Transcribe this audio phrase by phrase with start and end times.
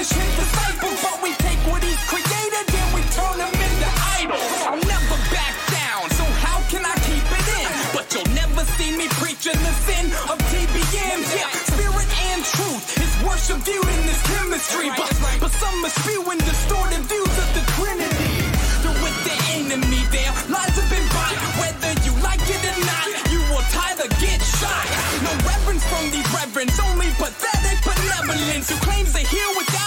[0.00, 0.98] to furnish his disciples.
[1.02, 3.88] But we take what he's created and we turn him into
[4.20, 4.52] idols.
[4.64, 7.68] I'll never back down, so how can I keep it in?
[7.92, 11.18] But you'll never see me preaching the sin of TBM.
[11.36, 14.88] Yeah, spirit and truth is worship viewed in this chemistry.
[14.96, 18.34] But, but some are spewing distorted views of the Trinity.
[18.80, 20.32] They're with the enemy there.
[20.48, 21.36] Lies have been bought.
[21.60, 24.86] Whether you like it or not, you will either get shot.
[25.20, 28.70] No reverence from these reverends, only pathetic benevolence.
[28.70, 29.79] Who claims to heal without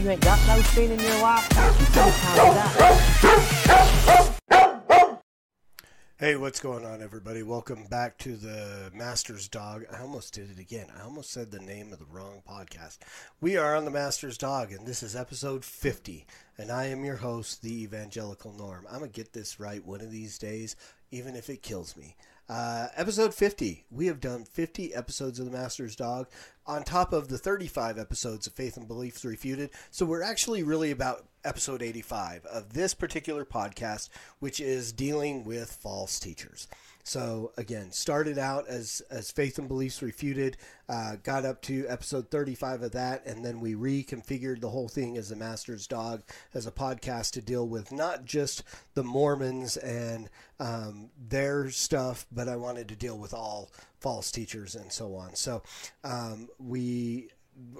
[0.00, 1.46] you ain't got no in your life.
[6.18, 7.42] Hey, what's going on, everybody?
[7.42, 9.84] Welcome back to the Master's Dog.
[9.92, 10.86] I almost did it again.
[10.98, 12.98] I almost said the name of the wrong podcast.
[13.42, 16.26] We are on the Master's Dog, and this is episode 50.
[16.56, 18.86] And I am your host, the Evangelical Norm.
[18.90, 20.76] I'm going to get this right one of these days,
[21.10, 22.16] even if it kills me.
[22.50, 23.84] Uh, episode 50.
[23.92, 26.26] We have done 50 episodes of The Master's Dog
[26.66, 29.70] on top of the 35 episodes of Faith and Beliefs Refuted.
[29.92, 34.08] So we're actually really about episode 85 of this particular podcast,
[34.40, 36.66] which is dealing with false teachers.
[37.10, 40.56] So again, started out as as Faith and Beliefs Refuted,
[40.88, 45.18] uh, got up to episode 35 of that, and then we reconfigured the whole thing
[45.18, 46.22] as a Master's Dog
[46.54, 48.62] as a podcast to deal with not just
[48.94, 54.76] the Mormons and um, their stuff, but I wanted to deal with all false teachers
[54.76, 55.34] and so on.
[55.34, 55.64] So
[56.04, 57.30] um, we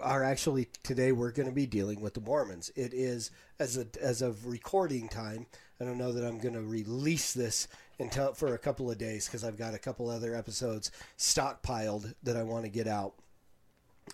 [0.02, 2.72] are actually today we're going to be dealing with the Mormons.
[2.74, 3.30] It is
[3.60, 5.46] as a as of recording time.
[5.80, 7.66] I don't know that I'm going to release this
[7.98, 12.36] until for a couple of days because I've got a couple other episodes stockpiled that
[12.36, 13.14] I want to get out.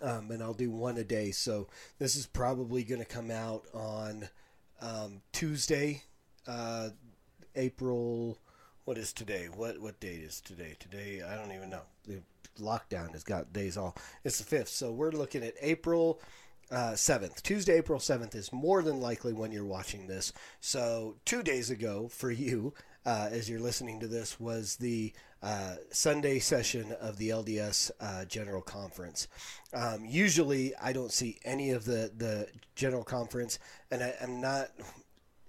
[0.02, 1.30] Um, and I'll do one a day.
[1.30, 1.68] So
[1.98, 4.28] this is probably going to come out on
[4.80, 6.02] um, Tuesday,
[6.46, 6.90] uh,
[7.54, 8.38] April.
[8.84, 9.48] What is today?
[9.52, 10.76] What what date is today?
[10.78, 11.82] Today I don't even know.
[12.06, 12.20] The
[12.60, 13.96] lockdown has got days all.
[14.22, 16.20] It's the fifth, so we're looking at April
[16.70, 17.42] uh, seventh.
[17.42, 20.32] Tuesday, April seventh is more than likely when you're watching this.
[20.60, 25.12] So two days ago for you, uh, as you're listening to this, was the
[25.42, 29.28] uh, Sunday session of the LDS uh, General Conference.
[29.72, 33.58] Um, usually, I don't see any of the the General Conference,
[33.90, 34.70] and I, I'm not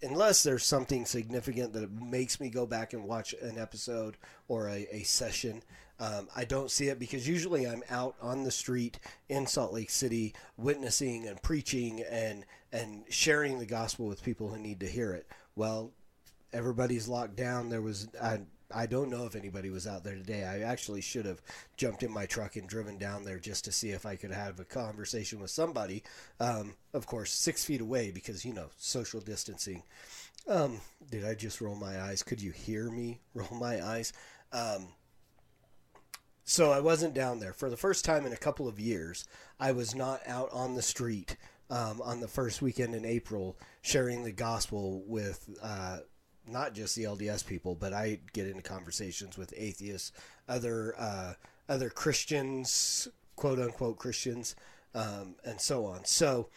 [0.04, 4.18] unless there's something significant that makes me go back and watch an episode
[4.48, 5.64] or a, a session.
[6.00, 9.00] Um, I don't see it because usually I'm out on the street
[9.30, 14.60] in Salt Lake City witnessing and preaching and and sharing the gospel with people who
[14.60, 15.28] need to hear it.
[15.56, 15.92] Well,
[16.54, 17.70] everybody's locked down.
[17.70, 18.42] There was I,
[18.74, 20.44] I don't know if anybody was out there today.
[20.44, 21.42] I actually should have
[21.78, 24.60] jumped in my truck and driven down there just to see if I could have
[24.60, 26.04] a conversation with somebody.
[26.40, 29.84] Um, of course, six feet away because you know social distancing.
[30.48, 30.80] Um,
[31.10, 32.24] did I just roll my eyes?
[32.24, 34.14] Could you hear me roll my eyes?
[34.52, 34.90] Um,
[36.50, 39.26] so I wasn't down there for the first time in a couple of years.
[39.60, 41.36] I was not out on the street
[41.70, 45.98] um, on the first weekend in April sharing the gospel with uh,
[46.48, 50.14] not just the LDS people, but I get into conversations with atheists,
[50.48, 51.34] other uh,
[51.68, 54.56] other Christians, quote unquote Christians,
[54.96, 56.06] um, and so on.
[56.06, 56.50] So.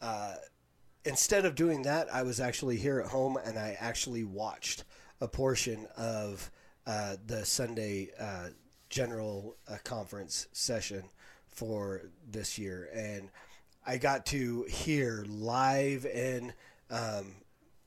[0.00, 0.34] Uh,
[1.04, 4.84] instead of doing that, I was actually here at home and I actually watched
[5.20, 6.52] a portion of
[6.86, 8.48] uh, the Sunday uh,
[8.88, 11.04] general uh, conference session
[11.48, 13.30] for this year, and
[13.86, 16.52] I got to hear live and
[16.90, 17.36] um,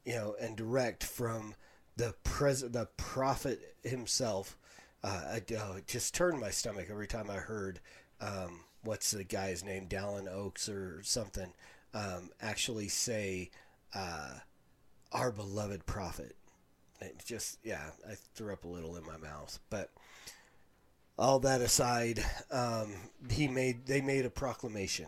[0.06, 1.56] you know and direct from
[1.95, 4.57] the pres the prophet himself.
[5.03, 7.80] Uh, I, oh, just turned my stomach every time I heard
[8.19, 11.54] um, what's the guy's name, Dallin Oaks or something
[11.94, 13.50] um, actually say
[13.94, 14.36] uh,
[15.12, 16.36] our beloved prophet.
[17.01, 19.59] It just yeah, I threw up a little in my mouth.
[19.69, 19.89] But
[21.21, 22.95] all that aside, um,
[23.29, 25.06] he made they made a proclamation.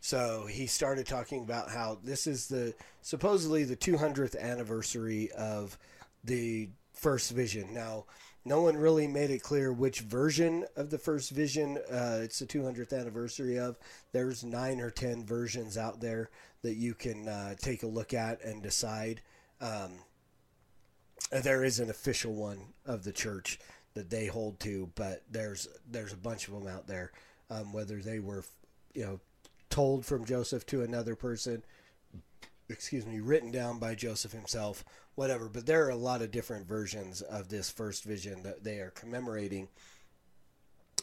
[0.00, 5.76] So he started talking about how this is the supposedly the 200th anniversary of
[6.24, 7.74] the first vision.
[7.74, 8.06] Now,
[8.46, 12.46] no one really made it clear which version of the first vision uh, it's the
[12.46, 13.78] 200th anniversary of.
[14.12, 16.30] There's nine or ten versions out there
[16.62, 19.20] that you can uh, take a look at and decide.
[19.60, 19.98] Um,
[21.30, 23.58] there is an official one of the church
[23.94, 27.12] that they hold to, but there's there's a bunch of them out there.
[27.50, 28.44] Um, whether they were,
[28.94, 29.20] you know,
[29.70, 31.64] told from Joseph to another person,
[32.68, 34.84] excuse me, written down by Joseph himself,
[35.16, 35.48] whatever.
[35.48, 38.90] But there are a lot of different versions of this first vision that they are
[38.90, 39.68] commemorating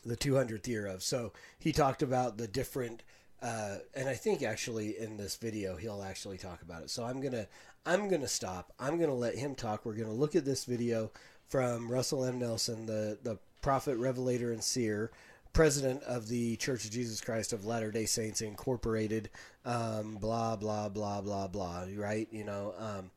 [0.06, 1.04] the 200th year of.
[1.04, 3.04] So he talked about the different,
[3.42, 6.90] uh, and I think actually in this video he'll actually talk about it.
[6.90, 7.48] So I'm gonna
[7.86, 8.74] I'm gonna stop.
[8.80, 9.86] I'm gonna let him talk.
[9.86, 11.12] We're gonna look at this video
[11.50, 12.40] from Russell M.
[12.40, 15.12] Nelson, the the prophet, revelator, and seer
[15.54, 19.32] president of the Church of Jesus Christ of Latter Day Saints Incorporated,
[19.66, 21.86] um, blah blah blah blah blah.
[21.96, 22.28] Right?
[22.32, 23.12] You know, um,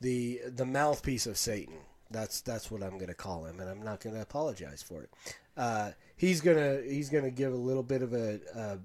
[0.00, 1.76] the the mouthpiece of Satan.
[2.10, 5.02] That's that's what I'm going to call him, and I'm not going to apologize for
[5.02, 5.10] it.
[5.56, 8.78] Uh, he's gonna he's gonna give a little bit of a, a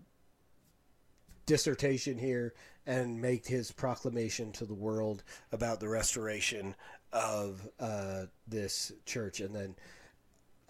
[1.45, 2.53] dissertation here
[2.87, 6.73] and make his proclamation to the world about the restoration
[7.13, 9.75] of uh, this church, and then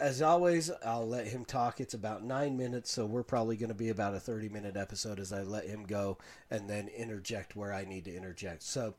[0.02, 1.80] as always, I'll let him talk.
[1.80, 5.20] It's about nine minutes, so we're probably going to be about a 30 minute episode
[5.20, 6.18] as I let him go
[6.50, 8.64] and then interject where I need to interject.
[8.64, 8.96] So,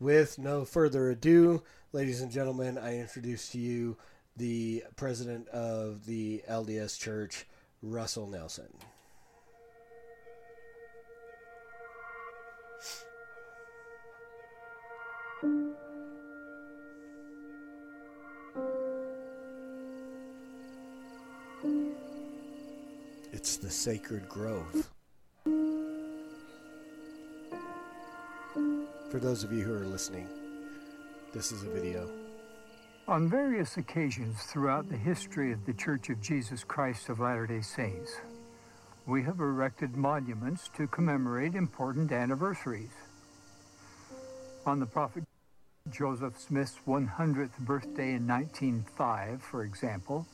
[0.00, 1.62] with no further ado,
[1.92, 3.98] ladies and gentlemen, I introduce to you
[4.36, 7.46] the president of the LDS Church,
[7.82, 8.72] Russell Nelson.
[23.46, 24.90] It's the sacred grove.
[29.08, 30.26] For those of you who are listening,
[31.32, 32.10] this is a video.
[33.06, 37.60] On various occasions throughout the history of the Church of Jesus Christ of Latter day
[37.60, 38.16] Saints,
[39.06, 42.96] we have erected monuments to commemorate important anniversaries.
[44.66, 45.22] On the Prophet
[45.88, 50.26] Joseph Smith's 100th birthday in 1905, for example,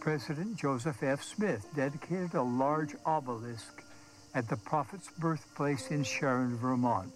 [0.00, 1.22] President Joseph F.
[1.22, 3.84] Smith dedicated a large obelisk
[4.34, 7.12] at the prophet's birthplace in Sharon, Vermont.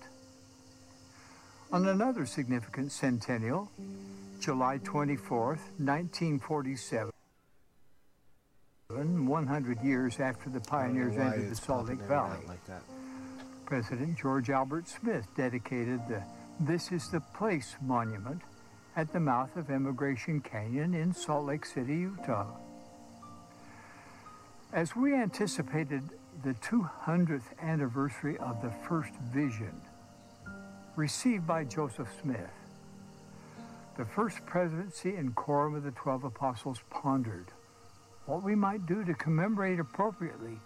[1.73, 3.70] On another significant centennial,
[4.38, 5.47] July 24,
[5.78, 7.11] 1947,
[8.88, 12.58] 100 years after the pioneers entered the Salt Lake Valley, like.
[13.64, 16.23] President George Albert Smith dedicated the
[16.61, 18.42] This is the Place monument
[18.94, 22.47] at the mouth of Emigration Canyon in Salt Lake City, Utah.
[24.75, 26.02] As we anticipated
[26.43, 29.73] the 200th anniversary of the first vision
[30.97, 32.50] received by Joseph Smith,
[33.97, 37.52] the first presidency and quorum of the 12 apostles pondered
[38.26, 40.59] what we might do to commemorate appropriately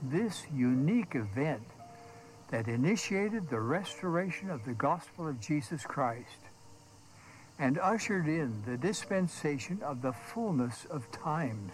[0.00, 1.66] this unique event
[2.52, 6.38] that initiated the restoration of the gospel of Jesus Christ
[7.58, 11.72] and ushered in the dispensation of the fullness of times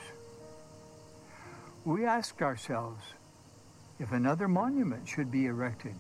[1.85, 3.03] we asked ourselves
[3.99, 5.95] if another monument should be erected.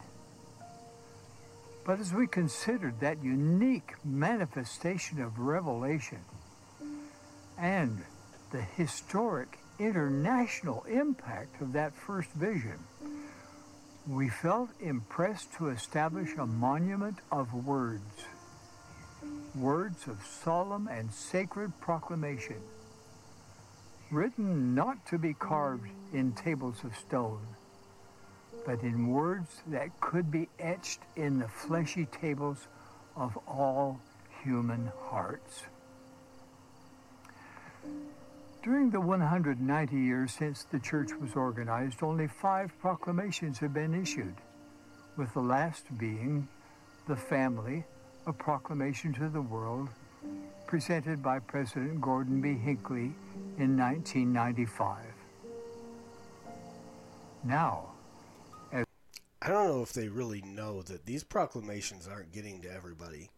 [1.85, 6.21] But as we considered that unique manifestation of revelation
[7.59, 8.03] and
[8.53, 12.79] the historic international impact of that first vision,
[14.07, 18.25] we felt impressed to establish a monument of words,
[19.57, 22.61] words of solemn and sacred proclamation
[24.13, 27.47] written not to be carved in tables of stone,
[28.67, 32.69] but in words that could be etched in the fleshy tables
[33.17, 33.99] of all
[34.45, 35.63] human hearts.
[38.63, 44.37] During the 190 years since the church was organized, only five proclamations have been issued,
[45.17, 46.47] with the last being
[47.09, 47.83] the family,
[48.27, 49.89] a proclamation to the world,
[50.73, 52.55] presented by President Gordon B.
[52.55, 53.13] Hinckley
[53.59, 55.05] in 1995.
[57.45, 57.91] Now,
[58.73, 63.29] I don't know if they really know that these proclamations aren't getting to everybody.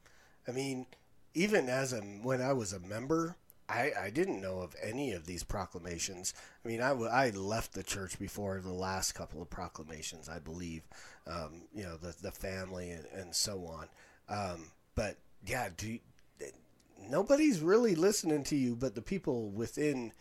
[0.46, 0.86] I mean,
[1.34, 3.34] even as a when I was a member,
[3.68, 6.34] I, I didn't know of any of these proclamations.
[6.64, 6.92] I mean, I,
[7.30, 10.82] left the church before the last couple of proclamations, I believe.
[11.26, 13.88] Um, you know, the the family and, and so on.
[14.28, 15.98] Um, but yeah, do
[17.00, 20.12] nobody's really listening to you, but the people within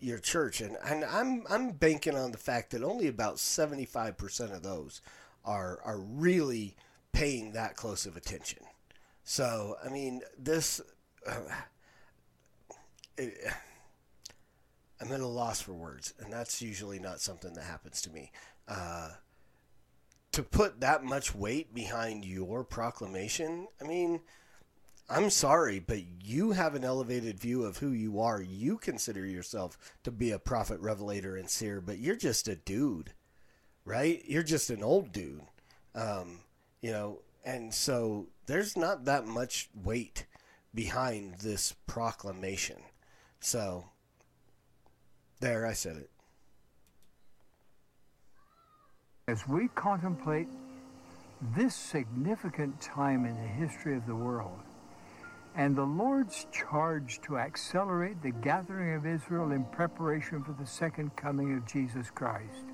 [0.00, 4.16] your church, and, and I'm I'm banking on the fact that only about seventy five
[4.16, 5.00] percent of those
[5.44, 6.76] are are really
[7.12, 8.64] paying that close of attention.
[9.24, 10.80] So I mean, this.
[11.26, 11.40] Uh,
[13.18, 13.34] it,
[15.00, 18.32] I'm at a loss for words, and that's usually not something that happens to me.
[18.66, 19.10] Uh,
[20.32, 24.20] to put that much weight behind your proclamation, I mean,
[25.10, 28.42] I'm sorry, but you have an elevated view of who you are.
[28.42, 33.12] You consider yourself to be a prophet, revelator, and seer, but you're just a dude,
[33.86, 34.22] right?
[34.26, 35.40] You're just an old dude,
[35.94, 36.40] um,
[36.82, 40.26] you know, and so there's not that much weight
[40.74, 42.76] behind this proclamation.
[43.40, 43.86] So,
[45.40, 46.10] there, I said it.
[49.26, 50.48] As we contemplate
[51.56, 54.60] this significant time in the history of the world
[55.58, 61.16] and the Lord's charge to accelerate the gathering of Israel in preparation for the second
[61.16, 62.64] coming of Jesus Christ,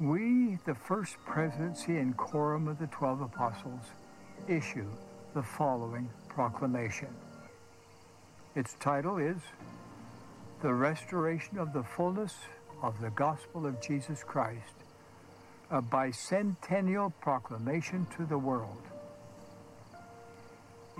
[0.00, 3.82] we, the first presidency and quorum of the twelve apostles,
[4.48, 4.88] issue
[5.34, 7.08] the following proclamation.
[8.54, 9.36] Its title is
[10.62, 12.36] The Restoration of the Fullness
[12.82, 14.62] of the Gospel of Jesus Christ,
[15.70, 18.80] a bicentennial proclamation to the world.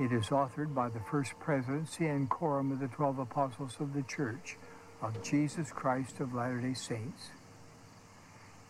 [0.01, 4.05] It is authored by the First Presidency and Quorum of the Twelve Apostles of the
[4.05, 4.57] Church
[5.03, 7.31] of Jesus Christ of Latter-day Saints.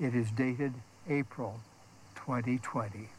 [0.01, 0.73] It is dated
[1.07, 1.61] April
[2.15, 3.11] 2020.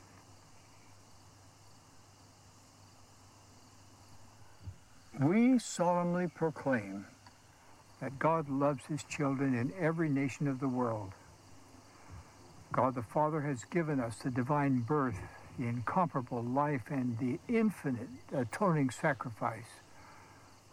[5.20, 7.06] We solemnly proclaim
[8.02, 11.12] that God loves his children in every nation of the world.
[12.72, 15.20] God the Father has given us the divine birth,
[15.60, 19.82] the incomparable life, and the infinite atoning sacrifice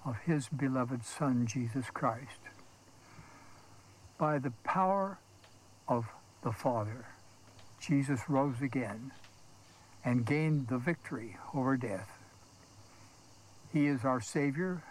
[0.04, 2.38] of his beloved Son, Jesus Christ.
[4.16, 5.18] By the power
[5.88, 6.06] of
[6.42, 7.06] the Father,
[7.80, 9.10] Jesus rose again
[10.04, 12.10] and gained the victory over death.
[13.72, 14.84] He is our Savior,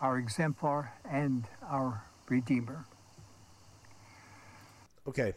[0.00, 2.84] our exemplar, and our Redeemer.
[5.06, 5.34] Okay.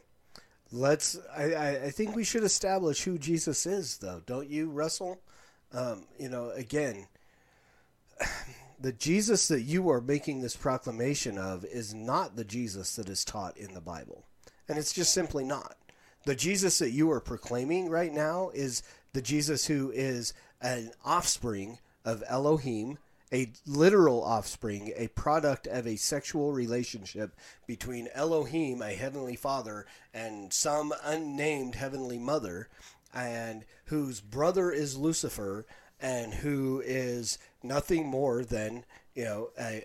[0.72, 1.18] Let's.
[1.36, 5.20] I, I, think we should establish who Jesus is, though, don't you, Russell?
[5.74, 7.08] Um, you know, again,
[8.80, 13.26] the Jesus that you are making this proclamation of is not the Jesus that is
[13.26, 14.24] taught in the Bible.
[14.68, 15.76] And it's just simply not.
[16.26, 18.84] The Jesus that you are proclaiming right now is
[19.14, 23.00] the Jesus who is an offspring of Elohim,
[23.32, 27.36] a literal offspring, a product of a sexual relationship
[27.68, 32.70] between Elohim, a heavenly father, and some unnamed heavenly mother,
[33.14, 35.66] and whose brother is Lucifer,
[36.00, 39.84] and who is nothing more than, you know, a,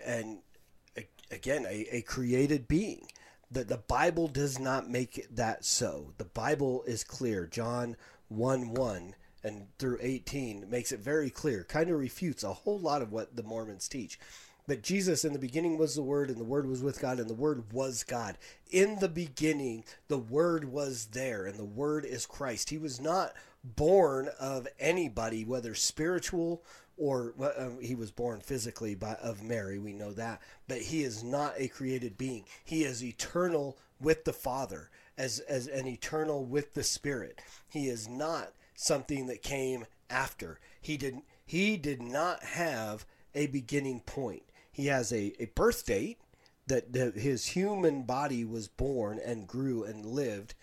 [0.96, 3.08] a, again, a, a created being.
[3.50, 6.12] The, the Bible does not make that so.
[6.18, 7.46] The Bible is clear.
[7.46, 7.96] John
[8.28, 13.02] 1 1 and through 18 makes it very clear, kind of refutes a whole lot
[13.02, 14.18] of what the Mormons teach.
[14.66, 17.28] But Jesus in the beginning was the Word, and the Word was with God, and
[17.28, 18.38] the Word was God.
[18.70, 22.70] In the beginning, the Word was there, and the Word is Christ.
[22.70, 26.62] He was not born of anybody, whether spiritual
[26.96, 29.78] or um, he was born physically by of Mary.
[29.78, 32.44] We know that, but he is not a created being.
[32.64, 37.40] He is eternal with the Father, as as an eternal with the Spirit.
[37.68, 40.60] He is not something that came after.
[40.80, 44.42] He did he did not have a beginning point.
[44.72, 46.18] He has a, a birth date
[46.66, 50.54] that the, his human body was born and grew and lived,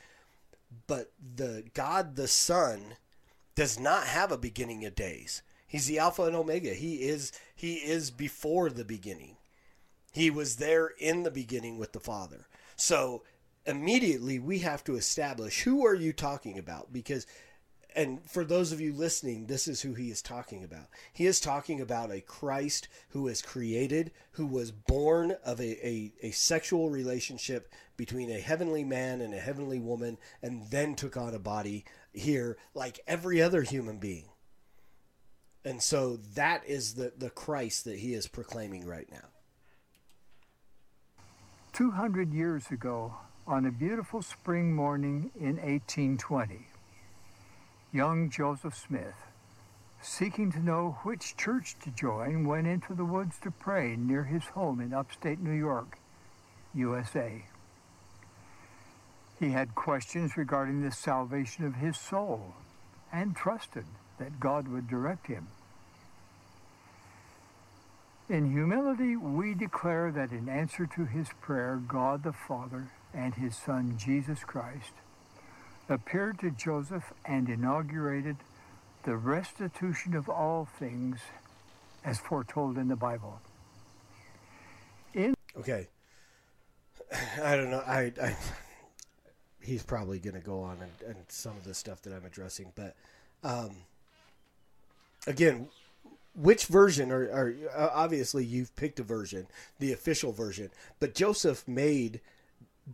[0.87, 2.95] but the God the Son
[3.55, 5.41] does not have a beginning of days.
[5.67, 6.73] He's the Alpha and Omega.
[6.73, 9.37] He is he is before the beginning.
[10.11, 12.47] He was there in the beginning with the Father.
[12.75, 13.23] So
[13.65, 17.27] immediately we have to establish who are you talking about because
[17.95, 20.87] and for those of you listening, this is who he is talking about.
[21.11, 26.13] He is talking about a Christ who is created, who was born of a, a,
[26.21, 31.33] a, sexual relationship between a heavenly man and a heavenly woman, and then took on
[31.33, 31.83] a body
[32.13, 34.29] here like every other human being.
[35.65, 39.27] And so that is the, the Christ that he is proclaiming right now.
[41.73, 43.15] 200 years ago,
[43.47, 46.67] on a beautiful spring morning in 1820,
[47.93, 49.15] young Joseph Smith,
[50.01, 54.45] seeking to know which church to join, went into the woods to pray near his
[54.45, 55.97] home in upstate New York,
[56.73, 57.43] USA.
[59.39, 62.53] He had questions regarding the salvation of his soul
[63.11, 63.85] and trusted
[64.19, 65.47] that God would direct him.
[68.29, 73.57] In humility, we declare that in answer to his prayer, God the Father and his
[73.57, 74.93] Son Jesus Christ
[75.91, 78.37] appeared to Joseph and inaugurated
[79.03, 81.19] the restitution of all things
[82.03, 83.39] as foretold in the Bible.
[85.13, 85.87] In okay,
[87.43, 87.83] I don't know.
[87.85, 88.35] I, I
[89.61, 92.71] he's probably going to go on and, and, some of the stuff that I'm addressing,
[92.75, 92.95] but
[93.43, 93.71] um,
[95.27, 95.67] again,
[96.35, 97.11] which version?
[97.11, 99.47] Or, or uh, obviously you've picked a version,
[99.79, 100.69] the official version,
[100.99, 102.21] but Joseph made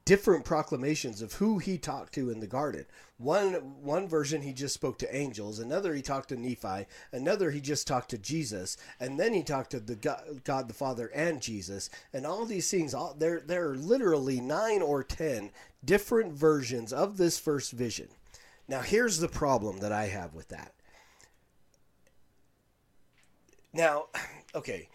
[0.06, 2.86] different proclamations of who he talked to in the garden.
[3.18, 7.62] One one version he just spoke to angels, another he talked to Nephi, another he
[7.62, 11.42] just talked to Jesus, and then he talked to the God, God the Father and
[11.42, 11.90] Jesus.
[12.14, 15.52] And all these things, all, there there are literally nine or ten
[15.84, 18.10] different versions of this first vision.
[18.68, 20.74] Now here's the problem that I have with that.
[23.74, 24.08] Now,
[24.56, 24.90] okay,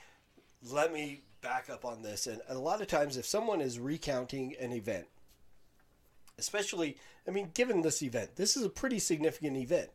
[0.70, 2.26] let me back up on this.
[2.26, 5.06] And a lot of times, if someone is recounting an event,
[6.38, 6.96] especially,
[7.28, 9.90] I mean, given this event, this is a pretty significant event,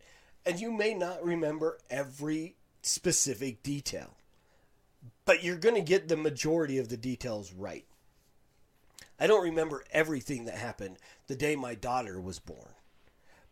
[0.46, 4.15] and you may not remember every specific detail,
[5.26, 7.86] but you're going to get the majority of the details right.
[9.19, 12.76] I don't remember everything that happened the day my daughter was born,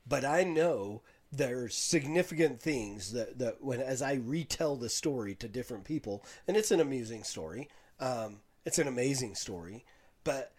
[0.07, 5.47] but I know there's significant things that, that when as I retell the story to
[5.47, 7.67] different people, and it's an amusing story,
[7.99, 9.85] um, it's an amazing story,
[10.23, 10.51] but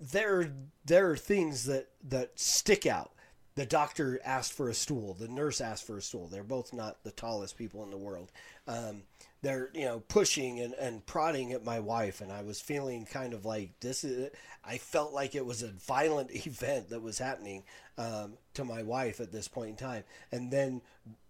[0.00, 0.52] there
[0.84, 3.12] there are things that that stick out.
[3.54, 5.14] The doctor asked for a stool.
[5.14, 6.26] The nurse asked for a stool.
[6.26, 8.32] They're both not the tallest people in the world.
[8.66, 9.04] Um,
[9.42, 13.32] they're you know pushing and, and prodding at my wife, and I was feeling kind
[13.32, 14.30] of like this is.
[14.64, 17.62] I felt like it was a violent event that was happening
[17.96, 20.82] um, to my wife at this point in time, and then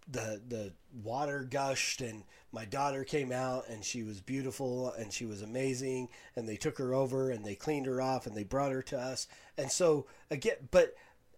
[0.09, 5.25] the the water gushed and my daughter came out and she was beautiful and she
[5.25, 8.73] was amazing and they took her over and they cleaned her off and they brought
[8.73, 9.27] her to us.
[9.57, 10.95] And so again but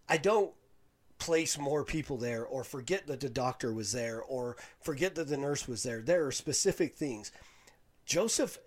[0.09, 0.53] i don't
[1.19, 5.37] place more people there or forget that the doctor was there or forget that the
[5.37, 6.03] nurse was there.
[6.03, 7.33] There are specific things.
[8.05, 8.59] Joseph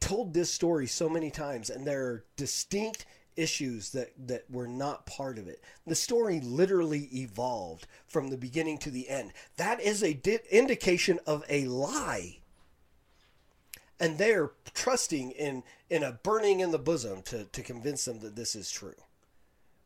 [0.00, 5.06] told this story so many times and there are distinct issues that that were not
[5.06, 5.62] part of it.
[5.86, 9.32] The story literally evolved from the beginning to the end.
[9.56, 12.38] That is a di- indication of a lie.
[13.98, 18.36] And they're trusting in in a burning in the bosom to, to convince them that
[18.36, 18.94] this is true.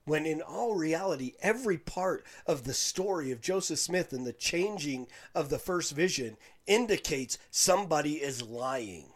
[0.04, 5.08] When in all reality, every part of the story of Joseph Smith and the changing
[5.34, 9.06] of the first vision indicates somebody is lying,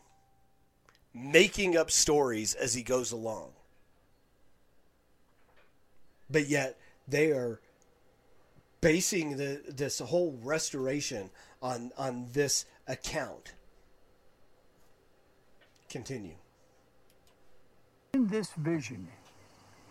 [1.15, 3.53] making up stories as he goes along
[6.31, 7.61] but yet they are
[8.81, 11.31] basing the this whole restoration
[11.63, 13.55] on on this account.
[15.89, 16.37] Continue.
[18.15, 19.09] In this vision,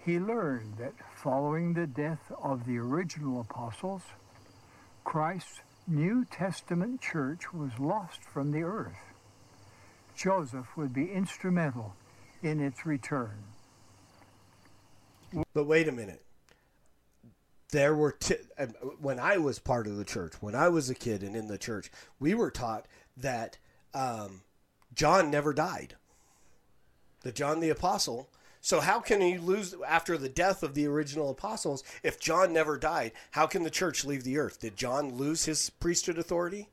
[0.05, 4.03] he learned that following the death of the original apostles,
[5.03, 9.13] Christ's New Testament church was lost from the earth.
[10.15, 11.95] Joseph would be instrumental
[12.43, 13.43] in its return.
[15.53, 16.21] But wait a minute
[17.71, 18.35] there were t-
[18.99, 21.57] when I was part of the church, when I was a kid and in the
[21.57, 23.57] church, we were taught that
[23.93, 24.41] um,
[24.93, 25.95] John never died.
[27.21, 28.29] The John the apostle.
[28.61, 32.77] So how can he lose after the death of the original apostles if John never
[32.77, 33.13] died?
[33.31, 34.59] How can the church leave the earth?
[34.59, 36.69] Did John lose his priesthood authority,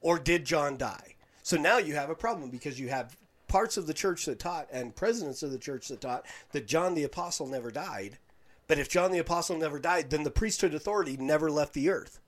[0.00, 1.16] or did John die?
[1.42, 3.16] So now you have a problem because you have
[3.48, 6.94] parts of the church that taught and presidents of the church that taught that John
[6.94, 8.18] the apostle never died
[8.66, 12.20] but if John the Apostle never died, then the priesthood authority never left the earth.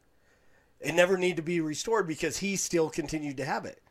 [0.80, 3.82] It never needed to be restored because he still continued to have it.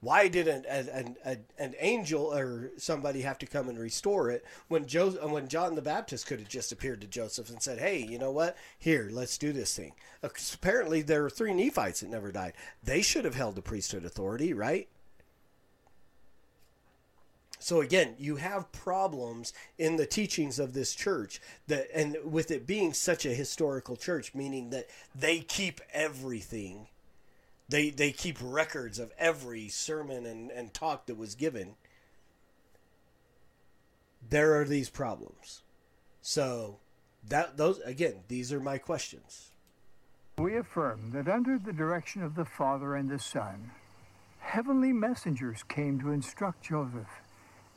[0.00, 4.44] Why did an, an, an, an angel or somebody have to come and restore it
[4.68, 8.18] when when John the Baptist could have just appeared to Joseph and said, "Hey, you
[8.18, 8.56] know what?
[8.78, 12.52] Here, let's do this thing." Apparently, there are three Nephites that never died.
[12.84, 14.88] They should have held the priesthood authority, right?
[17.66, 22.64] So again, you have problems in the teachings of this church that and with it
[22.64, 26.86] being such a historical church meaning that they keep everything.
[27.68, 31.74] They they keep records of every sermon and, and talk that was given.
[34.30, 35.62] There are these problems.
[36.22, 36.78] So
[37.28, 39.50] that those again, these are my questions.
[40.38, 43.72] We affirm that under the direction of the Father and the Son,
[44.38, 47.25] heavenly messengers came to instruct Joseph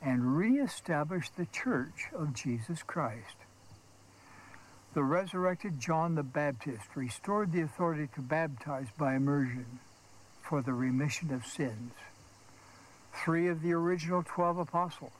[0.02, 3.36] and reestablish the church of Jesus Christ.
[4.94, 9.78] The resurrected John the Baptist restored the authority to baptize by immersion
[10.42, 11.92] for the remission of sins.
[13.24, 15.12] Three of the original twelve apostles,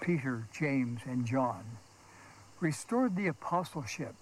[0.00, 1.64] Peter, James, and John,
[2.60, 4.14] restored the apostleship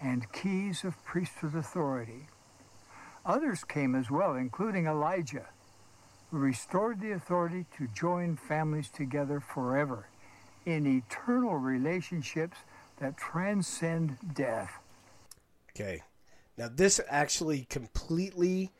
[0.00, 2.28] and keys of priesthood authority.
[3.26, 5.48] Others came as well, including Elijah,
[6.34, 10.08] restored the authority to join families together forever
[10.66, 12.58] in eternal relationships
[12.98, 14.78] that transcend death.
[15.70, 16.02] Okay.
[16.56, 18.72] Now this actually completely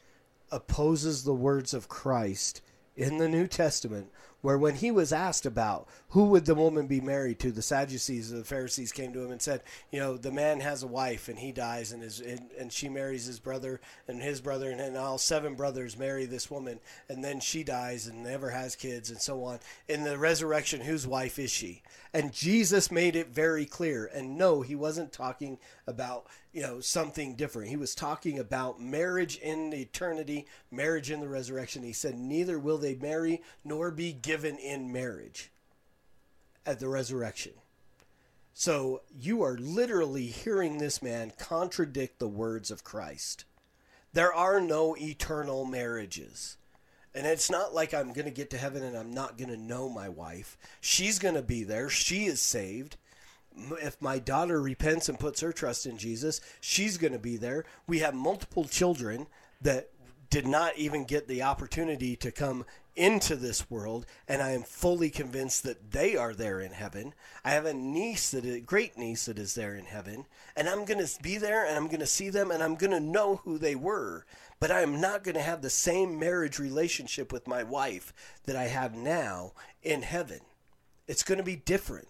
[0.51, 2.61] opposes the words of Christ
[2.97, 4.11] in the New Testament
[4.45, 8.31] where when he was asked about who would the woman be married to, the Sadducees
[8.31, 11.29] or the Pharisees came to him and said, you know, the man has a wife
[11.31, 14.79] and he dies and his and, and she marries his brother and his brother and
[14.79, 16.79] then all seven brothers marry this woman
[17.09, 19.61] and then she dies and never has kids and so on.
[19.89, 21.81] In the resurrection, whose wife is she?
[22.13, 24.11] And Jesus made it very clear.
[24.13, 27.69] And no, he wasn't talking about you know something different.
[27.69, 31.83] He was talking about marriage in eternity, marriage in the resurrection.
[31.83, 35.51] He said, "Neither will they marry nor be given in marriage
[36.65, 37.55] at the resurrection."
[38.55, 43.45] So you are literally hearing this man contradict the words of Christ.
[44.13, 46.57] There are no eternal marriages.
[47.17, 49.57] And it's not like I'm going to get to heaven and I'm not going to
[49.57, 50.57] know my wife.
[50.81, 51.89] She's going to be there.
[51.89, 52.97] She is saved.
[53.57, 57.65] If my daughter repents and puts her trust in Jesus, she's going to be there.
[57.87, 59.27] We have multiple children
[59.61, 59.91] that
[60.31, 62.65] did not even get the opportunity to come
[62.97, 67.15] into this world, and I am fully convinced that they are there in heaven.
[67.45, 70.85] I have a niece that is great niece that is there in heaven, and I'm
[70.85, 73.37] going to be there and I'm going to see them and I'm going to know
[73.45, 74.27] who they were.
[74.61, 78.13] But I am not going to have the same marriage relationship with my wife
[78.45, 80.41] that I have now in heaven.
[81.07, 82.09] It's going to be different.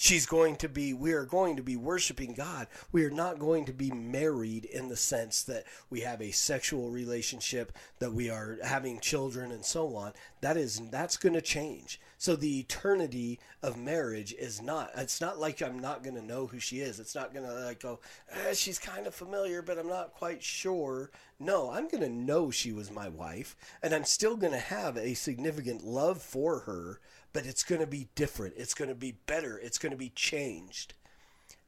[0.00, 2.68] She's going to be, we are going to be worshiping God.
[2.92, 6.90] We are not going to be married in the sense that we have a sexual
[6.90, 10.12] relationship, that we are having children and so on.
[10.40, 12.00] That is, that's going to change.
[12.16, 16.46] So the eternity of marriage is not, it's not like I'm not going to know
[16.46, 17.00] who she is.
[17.00, 17.98] It's not going to like go,
[18.30, 21.10] eh, she's kind of familiar, but I'm not quite sure.
[21.40, 24.96] No, I'm going to know she was my wife and I'm still going to have
[24.96, 27.00] a significant love for her
[27.32, 28.54] but it's going to be different.
[28.56, 29.58] It's going to be better.
[29.58, 30.94] It's going to be changed.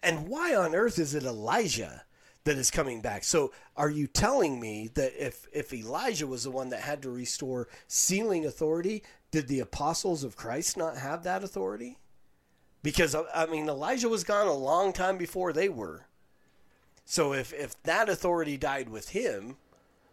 [0.02, 2.04] And why on earth is it Elijah
[2.44, 3.24] that is coming back?
[3.24, 7.10] So are you telling me that if if Elijah was the one that had to
[7.10, 11.98] restore sealing authority, did the apostles of Christ not have that authority?
[12.82, 16.06] Because uh, I mean Elijah was gone a long time before they were.
[17.04, 19.56] So if if that authority died with him,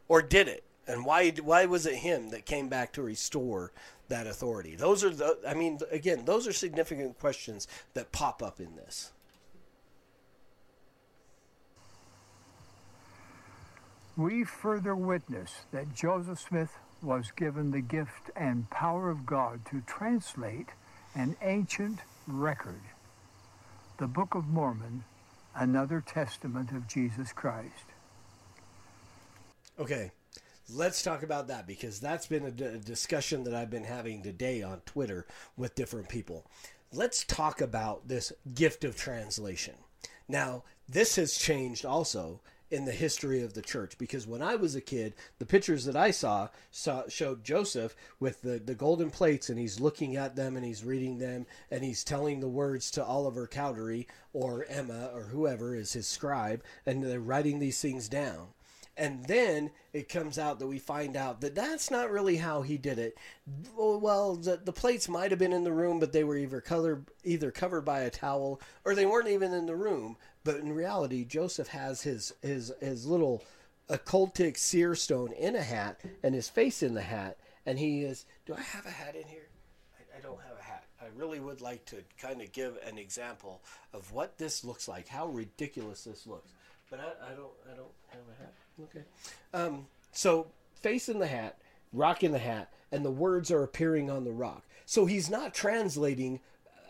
[0.09, 0.66] or did it?
[0.87, 3.71] And why why was it him that came back to restore
[4.07, 4.75] that authority?
[4.75, 9.11] Those are the I mean again, those are significant questions that pop up in this.
[14.15, 16.71] We further witness that Joseph Smith
[17.03, 20.69] was given the gift and power of God to translate
[21.13, 22.81] an ancient record,
[23.99, 25.03] the Book of Mormon,
[25.55, 27.85] another testament of Jesus Christ.
[29.79, 30.11] Okay,
[30.69, 34.21] let's talk about that because that's been a, d- a discussion that I've been having
[34.21, 35.25] today on Twitter
[35.55, 36.45] with different people.
[36.91, 39.75] Let's talk about this gift of translation.
[40.27, 44.75] Now, this has changed also in the history of the church because when I was
[44.75, 49.49] a kid, the pictures that I saw, saw showed Joseph with the, the golden plates
[49.49, 53.05] and he's looking at them and he's reading them and he's telling the words to
[53.05, 58.47] Oliver Cowdery or Emma or whoever is his scribe and they're writing these things down.
[58.97, 62.79] And then it comes out that we find out that that's not really how he
[62.79, 63.15] did it.
[63.75, 67.05] Well, the, the plates might have been in the room, but they were either colored,
[67.23, 70.17] either covered by a towel, or they weren't even in the room.
[70.43, 73.43] But in reality, Joseph has his his his little
[73.87, 78.25] occultic seer stone in a hat and his face in the hat, and he is.
[78.47, 79.49] Do I have a hat in here?
[79.99, 80.85] I, I don't have a hat.
[80.99, 83.61] I really would like to kind of give an example
[83.93, 86.51] of what this looks like, how ridiculous this looks.
[86.89, 87.53] But I, I don't.
[87.71, 88.53] I don't have a hat.
[88.83, 89.03] Okay.
[89.53, 91.57] Um, so face in the hat,
[91.91, 94.63] rock in the hat, and the words are appearing on the rock.
[94.85, 96.39] So he's not translating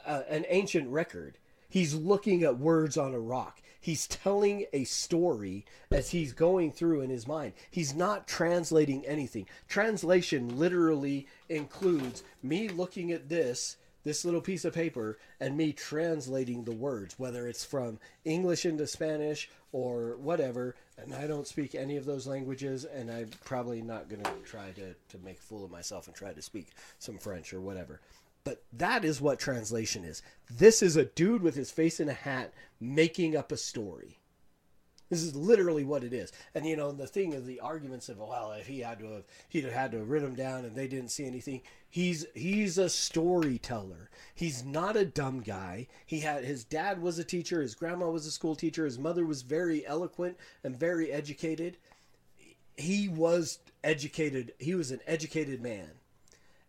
[0.05, 1.37] uh, an ancient record.
[1.69, 3.61] He's looking at words on a rock.
[3.79, 7.53] He's telling a story as he's going through in his mind.
[7.71, 9.47] He's not translating anything.
[9.67, 16.63] Translation literally includes me looking at this, this little piece of paper, and me translating
[16.63, 20.75] the words, whether it's from English into Spanish or whatever.
[20.97, 24.71] And I don't speak any of those languages, and I'm probably not going to try
[24.71, 27.99] to, to make a fool of myself and try to speak some French or whatever.
[28.43, 30.23] But that is what translation is.
[30.49, 34.19] This is a dude with his face in a hat making up a story.
[35.09, 36.31] This is literally what it is.
[36.53, 39.23] And you know, the thing of the arguments of well, if he had to have
[39.47, 41.61] he'd have had to have written them down and they didn't see anything.
[41.89, 44.09] He's he's a storyteller.
[44.35, 45.87] He's not a dumb guy.
[46.05, 49.25] He had his dad was a teacher, his grandma was a school teacher, his mother
[49.25, 51.77] was very eloquent and very educated.
[52.75, 54.53] He was educated.
[54.59, 55.89] He was an educated man.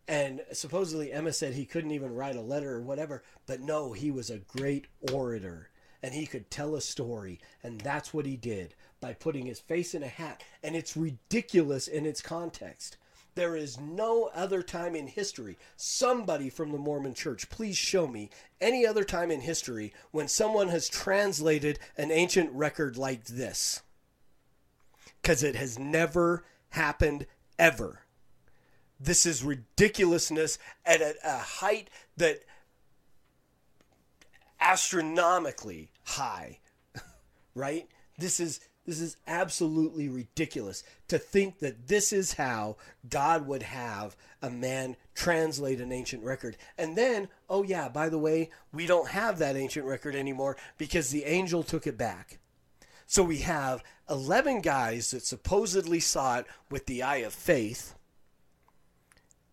[0.07, 4.11] And supposedly Emma said he couldn't even write a letter or whatever, but no, he
[4.11, 5.69] was a great orator
[6.03, 7.41] and he could tell a story.
[7.63, 10.43] And that's what he did by putting his face in a hat.
[10.63, 12.97] And it's ridiculous in its context.
[13.35, 15.59] There is no other time in history.
[15.77, 18.31] Somebody from the Mormon church, please show me
[18.61, 23.83] any other time in history when someone has translated an ancient record like this.
[25.23, 27.27] Because it has never happened
[27.59, 28.01] ever.
[28.99, 32.41] This is ridiculousness at a, a height that
[34.61, 36.59] astronomically high,
[37.55, 37.89] right?
[38.19, 44.17] This is this is absolutely ridiculous to think that this is how God would have
[44.41, 46.57] a man translate an ancient record.
[46.79, 51.11] And then, oh yeah, by the way, we don't have that ancient record anymore because
[51.11, 52.39] the angel took it back.
[53.07, 57.95] So we have 11 guys that supposedly saw it with the eye of faith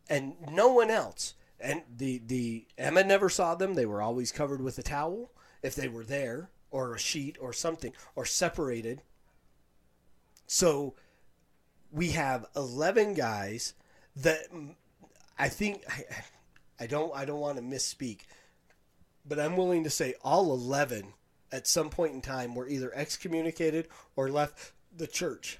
[0.10, 1.34] and no one else.
[1.60, 3.74] And the the Emma never saw them.
[3.74, 5.32] They were always covered with a towel
[5.64, 9.02] if they were there, or a sheet, or something, or separated.
[10.48, 10.96] So
[11.92, 13.74] we have eleven guys
[14.18, 14.76] that mm,
[15.40, 16.04] I think I,
[16.82, 18.22] I don't I don't want to misspeak,
[19.26, 21.14] but I'm willing to say all eleven
[21.52, 25.60] at some point in time were either excommunicated or left the church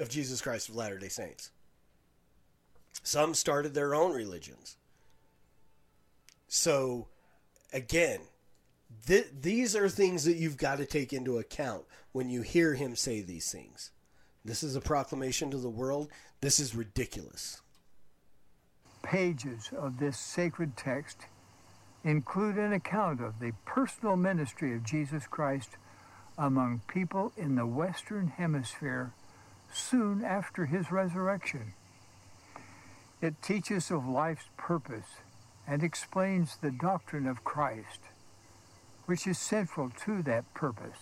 [0.00, 1.50] of Jesus Christ of Latter Day Saints.
[3.02, 4.76] Some started their own religions.
[6.48, 7.08] So,
[7.72, 8.20] again,
[9.06, 12.96] th- these are things that you've got to take into account when you hear him
[12.96, 13.90] say these things.
[14.44, 16.08] This is a proclamation to the world.
[16.40, 17.60] This is ridiculous.
[19.02, 21.18] Pages of this sacred text
[22.04, 25.70] include an account of the personal ministry of Jesus Christ
[26.38, 29.12] among people in the Western Hemisphere
[29.72, 31.74] soon after his resurrection.
[33.22, 35.18] It teaches of life's purpose
[35.66, 38.00] and explains the doctrine of Christ,
[39.06, 40.98] which is central to that purpose.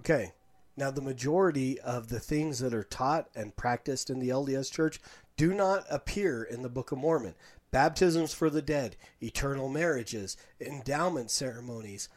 [0.00, 0.32] Okay,
[0.76, 5.00] now the majority of the things that are taught and practiced in the LDS Church
[5.36, 7.34] do not appear in the Book of Mormon.
[7.70, 12.10] Baptisms for the dead, eternal marriages, endowment ceremonies,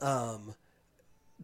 [0.00, 0.54] um,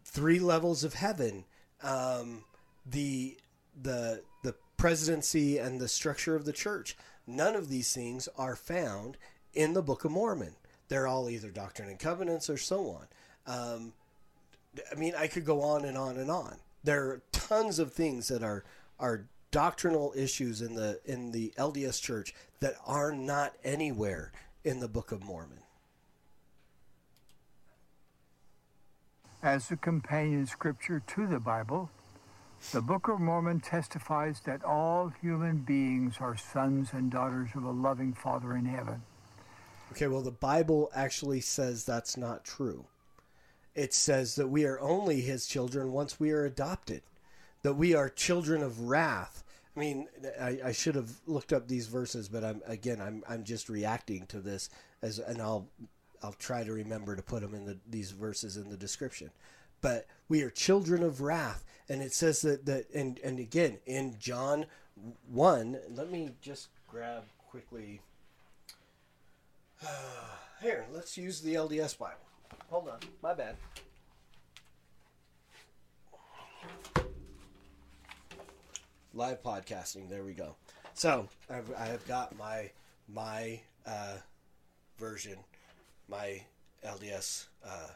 [0.03, 1.45] three levels of heaven,
[1.81, 2.43] um,
[2.85, 3.37] the
[3.81, 6.97] the the presidency and the structure of the church.
[7.27, 9.17] None of these things are found
[9.53, 10.55] in the Book of Mormon.
[10.87, 13.07] They're all either Doctrine and Covenants or so on.
[13.45, 13.93] Um,
[14.91, 16.55] I mean, I could go on and on and on.
[16.83, 18.63] There are tons of things that are
[18.99, 24.31] are doctrinal issues in the in the LDS Church that are not anywhere
[24.63, 25.59] in the Book of Mormon.
[29.43, 31.89] As a companion scripture to the Bible,
[32.71, 37.71] the Book of Mormon testifies that all human beings are sons and daughters of a
[37.71, 39.01] loving Father in heaven.
[39.91, 42.85] Okay, well, the Bible actually says that's not true.
[43.73, 47.01] It says that we are only his children once we are adopted,
[47.63, 49.43] that we are children of wrath.
[49.75, 50.07] I mean,
[50.39, 54.25] I, I should have looked up these verses, but I'm again, I'm I'm just reacting
[54.27, 54.69] to this
[55.01, 55.67] as, and I'll
[56.21, 59.31] I'll try to remember to put them in the, these verses in the description.
[59.81, 64.15] But we are children of wrath, and it says that that and and again in
[64.19, 64.65] John
[65.29, 65.79] one.
[65.89, 68.01] Let me just grab quickly.
[70.61, 72.17] Here, let's use the LDS Bible.
[72.69, 73.55] Hold on, my bad.
[79.13, 80.09] live podcasting.
[80.09, 80.55] There we go.
[80.93, 82.71] So I've, I have got my
[83.13, 84.15] my uh,
[84.97, 85.37] version,
[86.07, 86.41] my
[86.85, 87.89] LDS uh,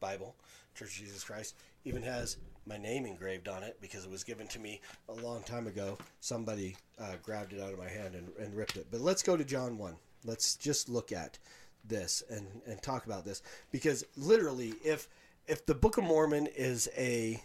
[0.00, 0.34] Bible,
[0.76, 2.36] Church of Jesus Christ, even has
[2.66, 5.96] my name engraved on it because it was given to me a long time ago.
[6.20, 8.86] Somebody uh, grabbed it out of my hand and, and ripped it.
[8.90, 9.94] But let's go to John 1.
[10.24, 11.38] Let's just look at
[11.84, 15.08] this and, and talk about this because literally, if
[15.46, 17.40] if the Book of Mormon is a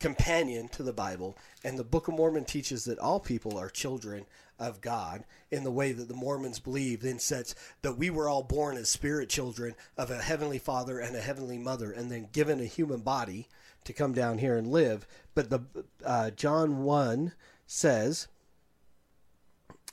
[0.00, 4.26] companion to the Bible, and the Book of Mormon teaches that all people are children
[4.58, 8.42] of God in the way that the Mormons believe, then says that we were all
[8.42, 12.60] born as spirit children of a heavenly father and a heavenly mother, and then given
[12.60, 13.46] a human body
[13.84, 15.06] to come down here and live.
[15.34, 15.60] But the
[16.04, 17.32] uh, John one
[17.66, 18.28] says,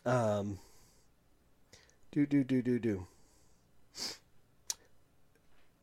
[0.06, 0.60] um,
[2.12, 3.08] do do do do do.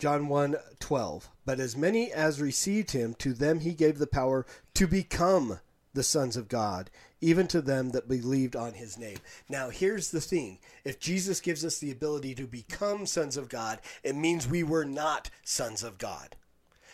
[0.05, 1.31] John 1 12.
[1.47, 5.61] But as many as received him, to them he gave the power to become
[5.95, 6.91] the sons of God,
[7.23, 9.17] even to them that believed on his name.
[9.49, 13.79] Now, here's the thing if Jesus gives us the ability to become sons of God,
[14.03, 16.37] it means we were not sons of God.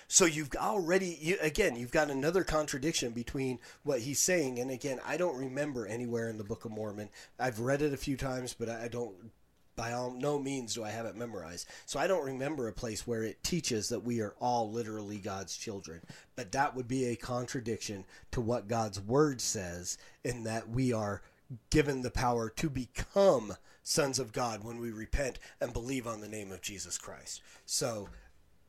[0.06, 4.60] So you've already, you, again, you've got another contradiction between what he's saying.
[4.60, 7.08] And again, I don't remember anywhere in the Book of Mormon.
[7.40, 9.32] I've read it a few times, but I don't
[9.80, 11.66] by all, no means do I have it memorized.
[11.86, 15.56] So I don't remember a place where it teaches that we are all literally God's
[15.56, 16.02] children.
[16.36, 21.22] But that would be a contradiction to what God's word says in that we are
[21.70, 26.28] given the power to become sons of God when we repent and believe on the
[26.28, 27.40] name of Jesus Christ.
[27.64, 28.10] So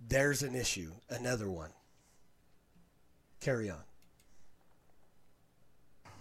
[0.07, 1.71] there's an issue, another one.
[3.41, 3.83] Carry on.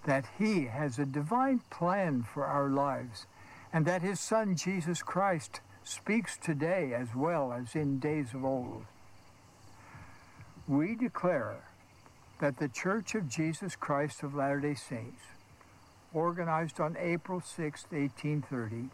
[0.04, 3.26] That He has a divine plan for our lives
[3.72, 8.84] and that his Son Jesus Christ speaks today as well as in days of old.
[10.68, 11.64] We declare
[12.40, 15.22] that the Church of Jesus Christ of Latter day Saints,
[16.12, 18.90] organized on April 6, 1830,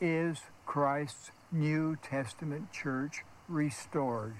[0.00, 4.34] is Christ's New Testament church restored.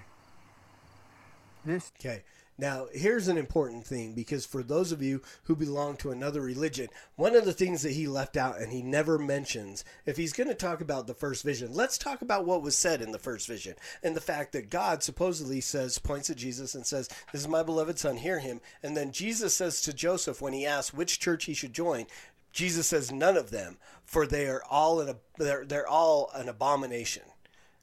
[1.65, 2.21] This Okay.
[2.57, 6.87] Now, here's an important thing because for those of you who belong to another religion,
[7.15, 10.49] one of the things that he left out and he never mentions, if he's going
[10.49, 13.47] to talk about the first vision, let's talk about what was said in the first
[13.47, 17.47] vision and the fact that God supposedly says, points at Jesus and says, This is
[17.47, 18.61] my beloved son, hear him.
[18.83, 22.05] And then Jesus says to Joseph when he asks which church he should join,
[22.51, 27.23] Jesus says, None of them, for they are all an, they're, they're all an abomination.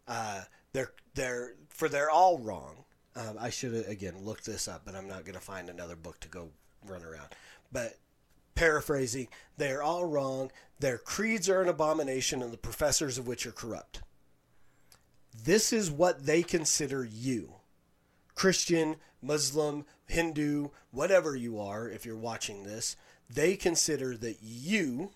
[0.06, 2.84] Uh, they're, they're, for they're all wrong
[3.16, 5.96] um, I should have again looked this up, but I'm not going to find another
[5.96, 6.50] book to go
[6.86, 7.28] run around.
[7.72, 7.98] But
[8.54, 10.50] paraphrasing, they're all wrong.
[10.78, 14.02] Their creeds are an abomination, and the professors of which are corrupt.
[15.44, 17.54] This is what they consider you
[18.34, 22.96] Christian, Muslim, Hindu, whatever you are, if you're watching this.
[23.28, 25.10] They consider that you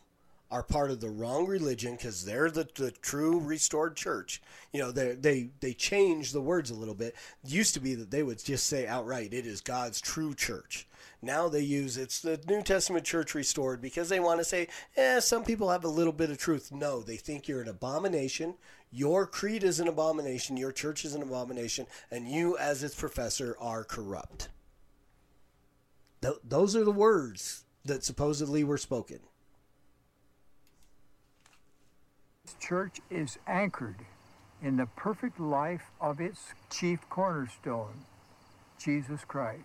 [0.51, 4.41] are part of the wrong religion because they're the, the true restored church.
[4.73, 7.15] You know, they they they change the words a little bit.
[7.43, 10.87] It used to be that they would just say outright, "It is God's true church."
[11.21, 15.21] Now they use it's the New Testament church restored because they want to say, "Eh,
[15.21, 18.55] some people have a little bit of truth." No, they think you're an abomination.
[18.93, 20.57] Your creed is an abomination.
[20.57, 24.51] Your church is an abomination, and you, as its professor, are corrupt.
[26.23, 29.19] Th- those are the words that supposedly were spoken.
[32.61, 34.07] Church is anchored
[34.63, 38.05] in the perfect life of its chief cornerstone,
[38.79, 39.61] Jesus Christ,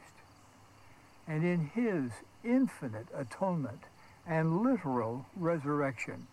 [1.28, 2.12] and in his
[2.44, 3.84] infinite atonement
[4.28, 6.28] and literal resurrection.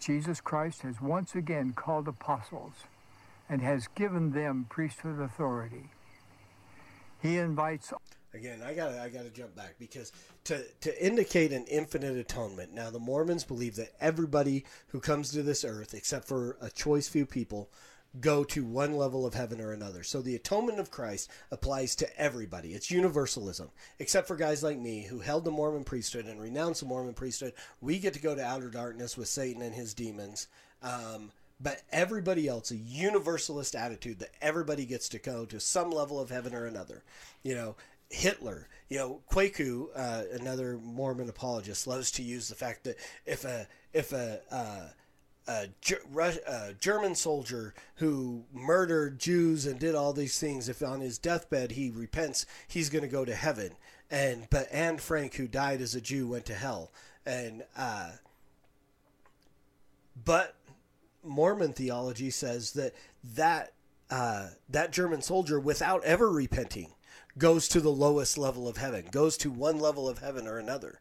[0.00, 2.72] Jesus Christ has once again called apostles
[3.48, 5.90] and has given them priesthood authority.
[7.20, 7.92] He invites
[8.34, 10.10] Again, I gotta I gotta jump back because
[10.44, 12.72] to to indicate an infinite atonement.
[12.72, 17.08] Now the Mormons believe that everybody who comes to this earth, except for a choice
[17.08, 17.68] few people,
[18.20, 20.02] go to one level of heaven or another.
[20.02, 22.74] So the atonement of Christ applies to everybody.
[22.74, 26.86] It's universalism, except for guys like me who held the Mormon priesthood and renounced the
[26.86, 27.52] Mormon priesthood.
[27.80, 30.48] We get to go to outer darkness with Satan and his demons.
[30.82, 36.18] Um, but everybody else, a universalist attitude that everybody gets to go to some level
[36.18, 37.04] of heaven or another.
[37.44, 37.76] You know,
[38.12, 38.68] Hitler.
[38.88, 43.66] You know, Kwaku, uh, another Mormon apologist, loves to use the fact that if a
[43.92, 44.88] if a, uh,
[45.48, 45.68] a,
[46.46, 51.72] a, German soldier who murdered Jews and did all these things, if on his deathbed
[51.72, 53.72] he repents, he's going to go to heaven.
[54.10, 56.92] And but Anne Frank, who died as a Jew, went to hell.
[57.24, 58.10] And uh,
[60.22, 60.56] but
[61.24, 62.94] Mormon theology says that
[63.34, 63.72] that
[64.10, 66.92] uh, that German soldier, without ever repenting,
[67.38, 71.00] goes to the lowest level of heaven, goes to one level of heaven or another.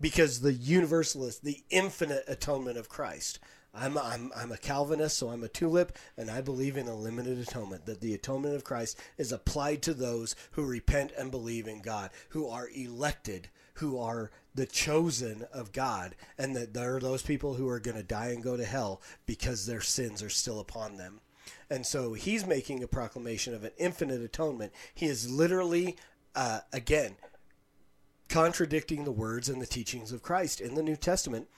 [0.00, 3.38] Because the universalist, the infinite atonement of Christ.
[3.74, 7.38] I'm, I'm, I'm a Calvinist, so I'm a tulip, and I believe in a limited
[7.38, 11.80] atonement, that the atonement of Christ is applied to those who repent and believe in
[11.80, 17.22] God, who are elected, who are the chosen of God, and that there are those
[17.22, 20.60] people who are going to die and go to hell because their sins are still
[20.60, 21.20] upon them.
[21.70, 24.72] And so he's making a proclamation of an infinite atonement.
[24.94, 25.96] He is literally,
[26.34, 27.16] uh, again,
[28.28, 31.48] contradicting the words and the teachings of Christ in the New Testament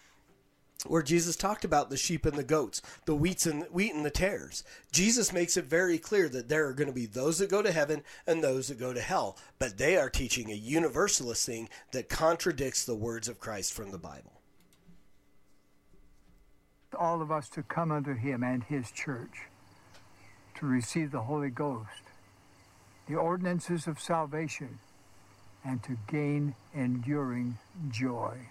[0.87, 4.11] where Jesus talked about the sheep and the goats, the wheats and wheat and the
[4.11, 4.65] tares.
[4.93, 7.73] Jesus makes it very clear that there are going to be those that go to
[7.73, 12.09] heaven and those that go to hell, but they are teaching a universalist thing that
[12.09, 14.33] contradicts the words of Christ from the Bible.
[16.99, 19.49] All of us to come unto him and his church
[20.65, 22.03] to receive the Holy Ghost,
[23.07, 24.79] the ordinances of salvation,
[25.65, 27.59] and to gain enduring
[27.91, 28.49] joy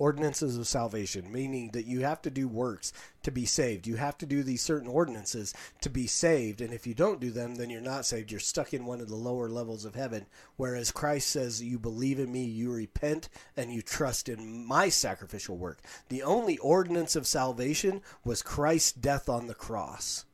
[0.00, 3.86] ordinances of salvation, meaning that you have to do works to be saved.
[3.86, 6.62] You have to do these certain ordinances to be saved.
[6.62, 8.30] And if you don't do them, then you're not saved.
[8.30, 10.24] You're stuck in one of the lower levels of heaven.
[10.56, 15.58] Whereas Christ says, You believe in me, you repent, and you trust in my sacrificial
[15.58, 15.82] work.
[16.08, 20.24] The only ordinance of salvation was Christ's death on the cross.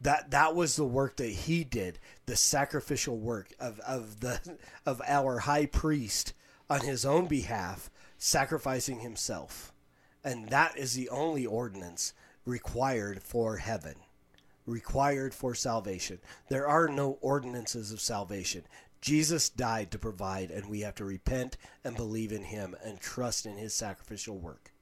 [0.00, 5.00] That, that was the work that he did, the sacrificial work of, of the of
[5.06, 6.34] our high priest
[6.68, 9.72] on his own behalf sacrificing himself.
[10.22, 12.14] And that is the only ordinance
[12.46, 13.94] required for heaven,
[14.66, 16.18] required for salvation.
[16.48, 18.64] There are no ordinances of salvation.
[19.00, 23.44] Jesus died to provide, and we have to repent and believe in him and trust
[23.44, 24.73] in his sacrificial work.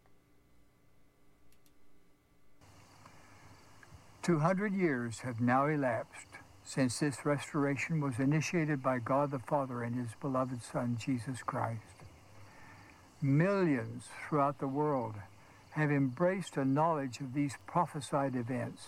[4.23, 6.29] 200 years have now elapsed
[6.65, 11.81] since this restoration was initiated by God the Father and his beloved Son, Jesus Christ.
[13.21, 15.15] Millions throughout the world
[15.71, 18.87] have embraced a knowledge of these prophesied events.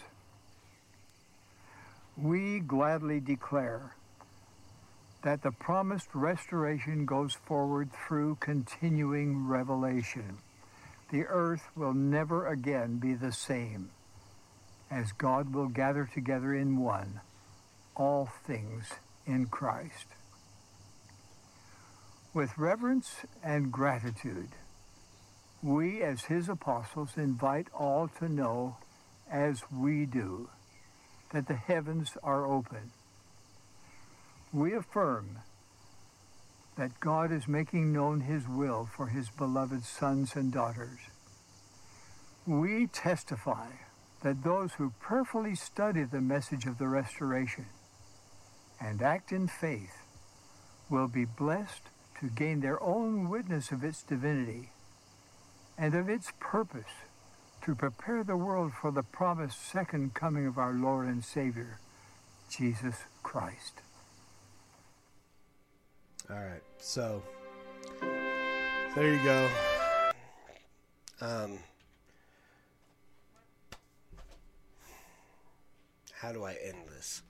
[2.17, 3.97] We gladly declare
[5.23, 10.39] that the promised restoration goes forward through continuing revelation.
[11.11, 13.91] The earth will never again be the same,
[14.95, 17.21] as God will gather together in one
[17.97, 18.93] all things
[19.27, 20.07] in Christ.
[22.33, 24.51] With reverence and gratitude,
[25.63, 28.77] we as his apostles invite all to know,
[29.31, 30.49] as we do,
[31.33, 32.93] that the heavens are open.
[34.53, 35.39] We affirm
[36.77, 40.99] that God is making known his will for his beloved sons and daughters.
[42.47, 43.69] We testify
[44.25, 47.67] that those who prayerfully study the message of the restoration
[48.81, 49.99] and act in faith
[50.89, 51.83] will be blessed
[52.19, 54.71] to gain their own witness of its divinity
[55.77, 57.05] and of its purpose
[57.63, 61.79] to prepare the world for the promised second coming of our Lord and Savior,
[62.49, 63.83] Jesus Christ.
[66.31, 67.23] All right, so
[68.95, 69.51] there you go.
[71.21, 71.59] Um,
[76.21, 77.23] how do I end this?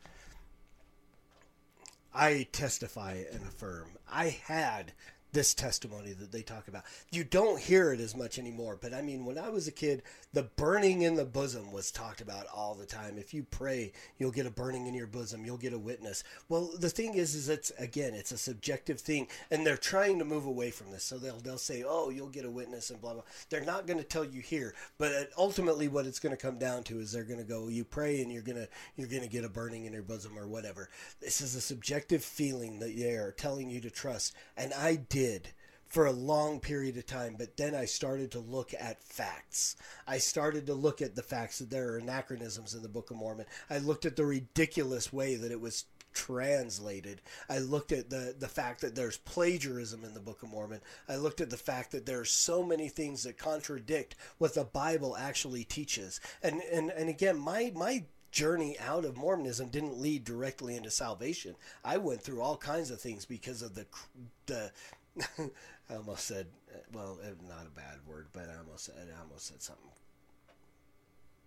[2.15, 3.89] I testify and affirm.
[4.11, 4.93] I had
[5.35, 6.85] this testimony that they talk about.
[7.11, 10.03] You don't hear it as much anymore, but I mean, when I was a kid,
[10.33, 13.19] the burning in the bosom was talked about all the time.
[13.19, 16.23] If you pray, you'll get a burning in your bosom, you'll get a witness.
[16.49, 20.25] Well, the thing is, is it's again, it's a subjective thing, and they're trying to
[20.25, 21.05] move away from this.
[21.05, 23.23] So they'll they'll say, oh, you'll get a witness and blah blah.
[23.51, 26.85] They're not going to tell you here, but ultimately, what it's going to come down
[26.85, 29.49] to is they're going to go, you pray, and you're gonna you're gonna get a
[29.49, 30.89] burning in your bosom or whatever.
[31.21, 35.24] This is a subjective feeling that they are telling you to trust, and I did
[35.25, 35.49] did
[35.87, 39.77] for a long period of time, but then I started to look at facts.
[40.07, 43.17] I started to look at the facts that there are anachronisms in the Book of
[43.17, 43.47] Mormon.
[43.71, 47.23] I looked at the ridiculous way that it was translated.
[47.49, 50.81] I looked at the the fact that there's plagiarism in the Book of Mormon.
[51.09, 54.65] I looked at the fact that there are so many things that contradict what the
[54.65, 56.21] Bible actually teaches.
[56.43, 58.05] And and and again, my my
[58.35, 61.55] journey out of Mormonism didn't lead directly into salvation.
[61.85, 63.87] I went through all kinds of things because of the
[64.47, 64.73] the
[65.91, 66.47] I almost said,
[66.93, 69.91] well, eh, not a bad word, but I almost said, I almost said something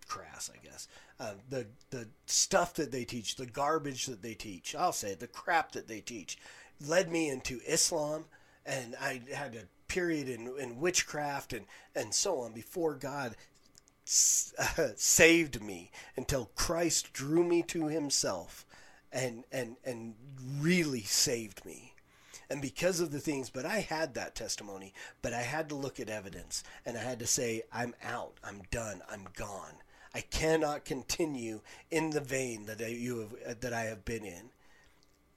[0.08, 0.88] crass, I guess.
[1.20, 5.26] Uh, the the stuff that they teach, the garbage that they teach, I'll say the
[5.26, 6.38] crap that they teach,
[6.84, 8.24] led me into Islam,
[8.66, 13.36] and I had a period in, in witchcraft and and so on before God
[14.58, 18.66] uh, saved me until Christ drew me to Himself
[19.12, 20.14] and and and
[20.58, 21.87] really saved me
[22.50, 24.92] and because of the things but i had that testimony
[25.22, 28.34] but i had to look at evidence and i had to say i'm out.
[28.42, 29.02] I'm done.
[29.10, 29.74] I'm gone.
[30.14, 34.24] I cannot continue in the vein that I, you have uh, that i have been
[34.24, 34.50] in.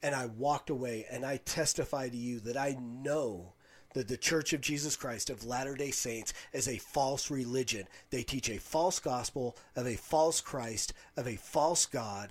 [0.02, 3.54] And i walked away and i testify to you that i know
[3.94, 7.88] that the Church of Jesus Christ of Latter day Saints is a false religion.
[8.10, 12.30] They teach a false gospel of a false Christ, of a false God,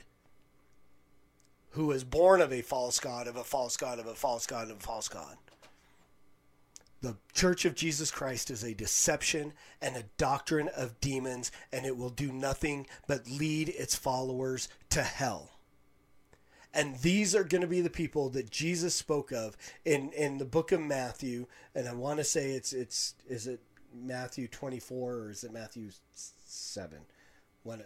[1.71, 4.71] who is born of a false God, of a false God, of a false God,
[4.71, 5.37] of a false God.
[7.03, 11.97] The Church of Jesus Christ is a deception and a doctrine of demons, and it
[11.97, 15.53] will do nothing but lead its followers to hell.
[16.73, 20.45] And these are going to be the people that Jesus spoke of in, in the
[20.45, 21.47] book of Matthew.
[21.75, 23.61] And I want to say it's, it's, is it
[23.93, 26.99] Matthew 24 or is it Matthew 7?
[27.65, 27.83] When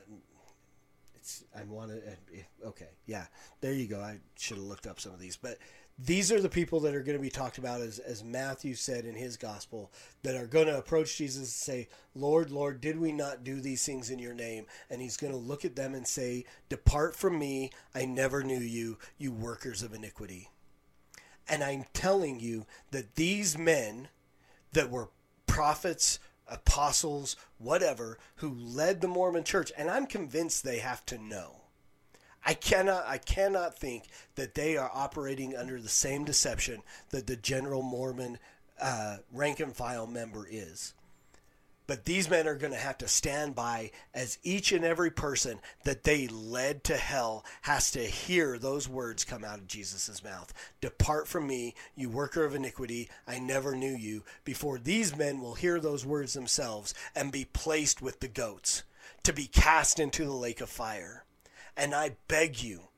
[1.25, 3.25] it's, I want to, okay, yeah,
[3.63, 3.99] there you go.
[3.99, 5.57] I should have looked up some of these, but
[5.99, 9.07] these are the people that are going to be talked about as, as Matthew said
[9.07, 9.91] in his gospel
[10.23, 13.87] that are going to approach Jesus and say, Lord, Lord, did we not do these
[13.87, 14.67] things in your name?
[14.91, 18.61] And he's going to look at them and say, Depart from me, I never knew
[18.61, 20.51] you, you workers of iniquity.
[21.49, 24.09] And I'm telling you that these men
[24.73, 25.09] that were
[25.47, 26.19] prophets,
[26.49, 31.65] apostles, whatever, who led the Mormon church, and I'm convinced they have to know
[32.47, 37.37] I cannot I cannot think that they are operating under the same deception that the
[37.37, 38.39] general Mormon
[38.81, 40.95] uh, rank and file member is.
[41.87, 45.59] But these men are going to have to stand by as each and every person
[45.85, 50.53] that they led to hell has to hear those words come out of Jesus' mouth.
[50.81, 54.25] Depart from me, you worker of iniquity, I never knew you.
[54.45, 58.85] Before these men will hear those words themselves and be placed with the goats
[59.25, 61.25] to be cast into the lake of fire.
[61.77, 62.89] And I beg you,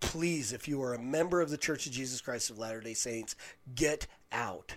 [0.00, 2.94] please, if you are a member of the Church of Jesus Christ of Latter day
[2.94, 3.36] Saints,
[3.74, 4.76] get out.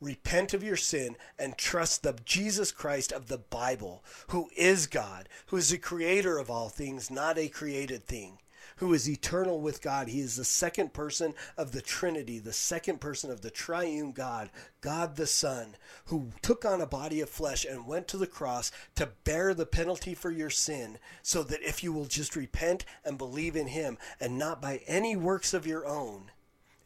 [0.00, 5.28] Repent of your sin and trust the Jesus Christ of the Bible, who is God,
[5.46, 8.38] who is the creator of all things, not a created thing
[8.80, 10.08] who is eternal with God.
[10.08, 14.48] He is the second person of the Trinity, the second person of the triune God,
[14.80, 15.76] God the Son,
[16.06, 19.66] who took on a body of flesh and went to the cross to bear the
[19.66, 23.98] penalty for your sin, so that if you will just repent and believe in Him
[24.18, 26.30] and not by any works of your own,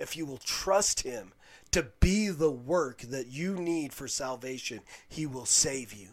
[0.00, 1.32] if you will trust Him
[1.74, 6.10] to be the work that you need for salvation, He will save you.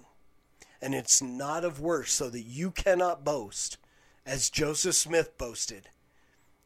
[0.82, 3.78] And it's not of works, so that you cannot boast
[4.26, 5.90] as Joseph Smith boasted,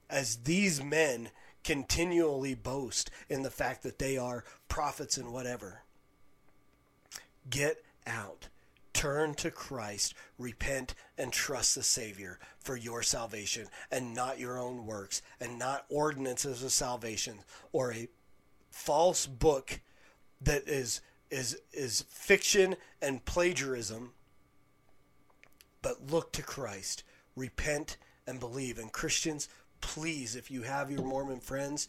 [0.09, 1.31] as these men
[1.65, 5.81] continually boast in the fact that they are prophets and whatever.
[7.49, 8.47] Get out.
[8.93, 14.85] Turn to Christ, repent, and trust the Savior for your salvation and not your own
[14.85, 17.39] works and not ordinances of salvation
[17.73, 18.07] or a
[18.75, 19.79] false book
[20.41, 21.01] that is
[21.31, 24.11] is is fiction and plagiarism
[25.81, 27.03] but look to Christ
[27.35, 27.97] repent
[28.27, 28.79] and believe.
[28.79, 29.49] And Christians,
[29.81, 31.87] please, if you have your Mormon friends,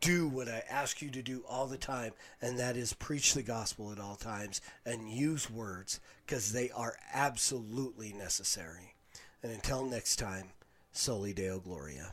[0.00, 2.12] do what I ask you to do all the time,
[2.42, 6.96] and that is preach the gospel at all times and use words because they are
[7.12, 8.94] absolutely necessary.
[9.42, 10.48] And until next time,
[10.92, 12.12] Soli Deo Gloria.